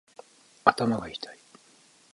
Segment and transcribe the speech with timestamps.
[0.65, 1.37] 頭がいたい